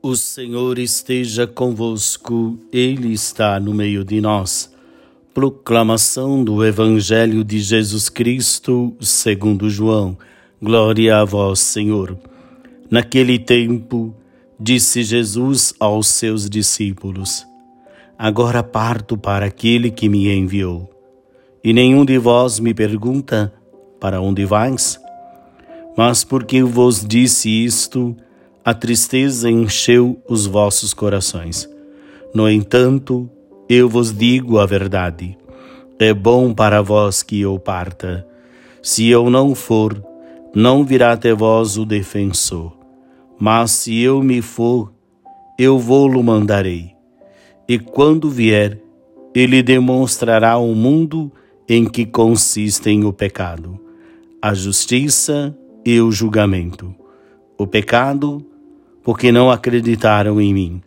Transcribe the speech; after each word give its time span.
O 0.00 0.14
Senhor 0.14 0.78
esteja 0.78 1.44
convosco, 1.44 2.56
Ele 2.72 3.12
está 3.12 3.58
no 3.58 3.74
meio 3.74 4.04
de 4.04 4.20
nós. 4.20 4.72
Proclamação 5.34 6.44
do 6.44 6.64
Evangelho 6.64 7.42
de 7.42 7.58
Jesus 7.58 8.08
Cristo, 8.08 8.94
segundo 9.00 9.68
João. 9.68 10.16
Glória 10.62 11.16
a 11.16 11.24
vós, 11.24 11.58
Senhor. 11.58 12.16
Naquele 12.88 13.40
tempo, 13.40 14.14
disse 14.58 15.02
Jesus 15.02 15.74
aos 15.80 16.06
seus 16.06 16.48
discípulos: 16.48 17.44
Agora 18.16 18.62
parto 18.62 19.18
para 19.18 19.46
aquele 19.46 19.90
que 19.90 20.08
me 20.08 20.32
enviou. 20.32 20.88
E 21.62 21.72
nenhum 21.72 22.04
de 22.04 22.18
vós 22.18 22.60
me 22.60 22.72
pergunta: 22.72 23.52
Para 23.98 24.20
onde 24.20 24.44
vais? 24.44 24.96
Mas 25.96 26.22
porque 26.22 26.62
vos 26.62 27.04
disse 27.04 27.50
isto, 27.64 28.16
a 28.68 28.74
tristeza 28.74 29.50
encheu 29.50 30.22
os 30.28 30.44
vossos 30.44 30.92
corações. 30.92 31.66
No 32.34 32.46
entanto, 32.50 33.26
eu 33.66 33.88
vos 33.88 34.12
digo 34.12 34.58
a 34.58 34.66
verdade. 34.66 35.38
É 35.98 36.12
bom 36.12 36.52
para 36.52 36.82
vós 36.82 37.22
que 37.22 37.40
eu 37.40 37.58
parta. 37.58 38.28
Se 38.82 39.08
eu 39.08 39.30
não 39.30 39.54
for, 39.54 40.04
não 40.54 40.84
virá 40.84 41.12
até 41.12 41.32
vós 41.32 41.78
o 41.78 41.86
defensor. 41.86 42.76
Mas 43.40 43.70
se 43.70 43.98
eu 44.02 44.22
me 44.22 44.42
for, 44.42 44.92
eu 45.58 45.78
vou-lo 45.78 46.22
mandarei. 46.22 46.94
E 47.66 47.78
quando 47.78 48.28
vier, 48.28 48.78
ele 49.34 49.62
demonstrará 49.62 50.50
ao 50.50 50.74
mundo 50.74 51.32
em 51.66 51.86
que 51.86 52.04
consistem 52.04 53.06
o 53.06 53.14
pecado, 53.14 53.80
a 54.42 54.52
justiça 54.52 55.56
e 55.86 55.98
o 56.02 56.12
julgamento. 56.12 56.94
O 57.56 57.66
pecado 57.66 58.44
porque 59.08 59.32
não 59.32 59.50
acreditaram 59.50 60.38
em 60.38 60.52
mim. 60.52 60.82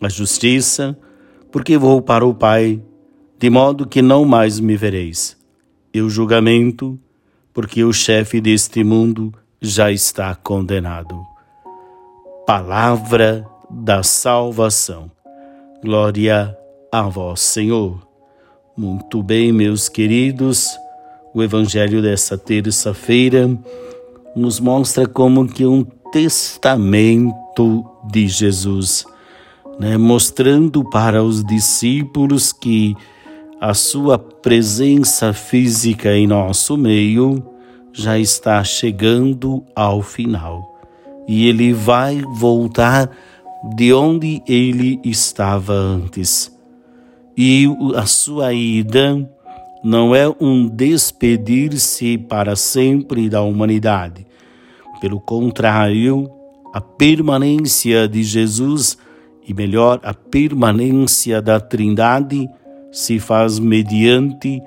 A 0.00 0.08
justiça, 0.08 0.98
porque 1.52 1.78
vou 1.78 2.02
para 2.02 2.26
o 2.26 2.34
Pai, 2.34 2.82
de 3.38 3.48
modo 3.48 3.86
que 3.86 4.02
não 4.02 4.24
mais 4.24 4.58
me 4.58 4.76
vereis. 4.76 5.36
E 5.94 6.02
o 6.02 6.10
julgamento, 6.10 6.98
porque 7.54 7.84
o 7.84 7.92
chefe 7.92 8.40
deste 8.40 8.82
mundo 8.82 9.32
já 9.60 9.88
está 9.92 10.34
condenado. 10.34 11.24
Palavra 12.44 13.46
da 13.70 14.02
salvação. 14.02 15.08
Glória 15.80 16.58
a 16.90 17.02
vós, 17.02 17.38
Senhor. 17.38 18.04
Muito 18.76 19.22
bem, 19.22 19.52
meus 19.52 19.88
queridos, 19.88 20.76
o 21.32 21.40
evangelho 21.40 22.02
dessa 22.02 22.36
terça-feira 22.36 23.48
nos 24.34 24.58
mostra 24.58 25.06
como 25.06 25.46
que 25.46 25.64
um 25.64 25.84
testamento 25.84 27.39
de 28.10 28.28
Jesus, 28.28 29.04
né? 29.78 29.96
mostrando 29.96 30.82
para 30.88 31.22
os 31.22 31.44
discípulos 31.44 32.52
que 32.52 32.96
a 33.60 33.74
sua 33.74 34.18
presença 34.18 35.32
física 35.32 36.14
em 36.16 36.26
nosso 36.26 36.76
meio 36.76 37.42
já 37.92 38.18
está 38.18 38.64
chegando 38.64 39.62
ao 39.74 40.00
final 40.00 40.70
e 41.28 41.46
ele 41.46 41.72
vai 41.72 42.22
voltar 42.22 43.10
de 43.76 43.92
onde 43.92 44.42
ele 44.48 44.98
estava 45.04 45.74
antes. 45.74 46.50
E 47.36 47.66
a 47.94 48.06
sua 48.06 48.52
ida 48.52 49.28
não 49.84 50.14
é 50.14 50.28
um 50.40 50.66
despedir-se 50.66 52.18
para 52.18 52.56
sempre 52.56 53.28
da 53.28 53.42
humanidade, 53.42 54.26
pelo 55.00 55.20
contrário, 55.20 56.30
a 56.72 56.80
permanência 56.80 58.08
de 58.08 58.22
Jesus, 58.22 58.96
e 59.46 59.52
melhor, 59.52 60.00
a 60.02 60.14
permanência 60.14 61.42
da 61.42 61.58
Trindade, 61.58 62.48
se 62.92 63.18
faz 63.18 63.58
mediante 63.58 64.60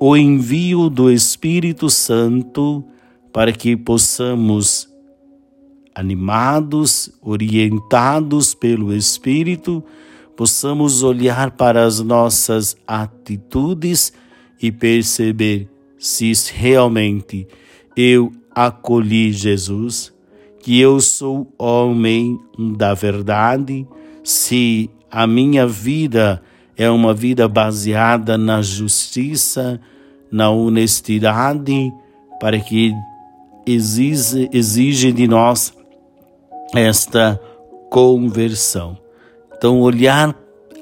o 0.00 0.16
envio 0.16 0.90
do 0.90 1.10
Espírito 1.10 1.88
Santo 1.88 2.84
para 3.32 3.52
que 3.52 3.76
possamos, 3.76 4.88
animados, 5.94 7.10
orientados 7.22 8.54
pelo 8.54 8.94
Espírito, 8.94 9.82
possamos 10.36 11.02
olhar 11.02 11.50
para 11.52 11.84
as 11.84 12.00
nossas 12.00 12.76
atitudes 12.86 14.12
e 14.60 14.70
perceber 14.70 15.68
se 15.98 16.32
realmente 16.54 17.46
eu 17.96 18.32
acolhi 18.54 19.32
Jesus, 19.32 20.12
que 20.66 20.80
eu 20.80 21.00
sou 21.00 21.46
homem 21.56 22.40
da 22.58 22.92
verdade, 22.92 23.86
se 24.24 24.90
a 25.08 25.24
minha 25.24 25.64
vida 25.64 26.42
é 26.76 26.90
uma 26.90 27.14
vida 27.14 27.46
baseada 27.46 28.36
na 28.36 28.60
justiça, 28.62 29.80
na 30.28 30.50
honestidade, 30.50 31.92
para 32.40 32.58
que 32.58 32.92
exige, 33.64 34.50
exige 34.52 35.12
de 35.12 35.28
nós 35.28 35.72
esta 36.74 37.40
conversão. 37.88 38.98
Então, 39.56 39.80
olhar 39.80 40.34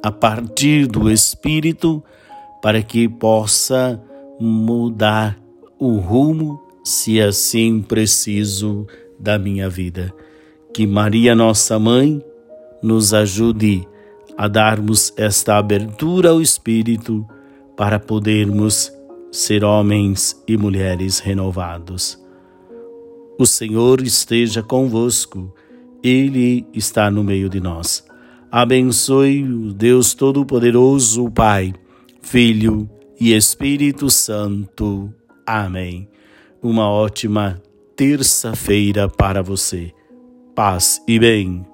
a 0.03 0.11
partir 0.11 0.87
do 0.87 1.11
Espírito 1.11 2.03
para 2.63 2.83
que 2.83 3.07
possa 3.07 4.03
mudar 4.41 5.39
o 5.79 5.99
rumo 5.99 6.59
se 6.83 7.21
assim 7.21 7.83
preciso 7.83 8.87
da 9.25 9.39
minha 9.39 9.69
vida. 9.69 10.15
Que 10.73 10.87
Maria, 10.87 11.35
nossa 11.35 11.79
mãe, 11.79 12.23
nos 12.83 13.15
ajude 13.15 13.89
a 14.37 14.47
darmos 14.47 15.13
esta 15.17 15.57
abertura 15.57 16.31
ao 16.31 16.43
Espírito 16.43 17.27
para 17.77 17.99
podermos 17.99 18.93
ser 19.33 19.65
homens 19.65 20.41
e 20.47 20.57
mulheres 20.57 21.19
renovados. 21.19 22.23
O 23.39 23.47
Senhor 23.47 24.01
esteja 24.03 24.63
convosco, 24.63 25.53
Ele 26.03 26.67
está 26.75 27.11
no 27.11 27.25
meio 27.25 27.49
de 27.49 27.61
nós. 27.61 28.05
Abençoe 28.53 29.43
o 29.43 29.73
Deus 29.73 30.15
Todo-Poderoso, 30.15 31.31
Pai, 31.31 31.73
Filho 32.21 32.89
e 33.19 33.35
Espírito 33.35 34.11
Santo. 34.11 35.13
Amém 35.47 36.09
uma 36.65 36.89
ótima 36.89 37.61
terça-feira 37.97 39.09
para 39.09 39.43
você. 39.43 39.93
Paz 40.55 41.03
e 41.07 41.19
bem. 41.19 41.74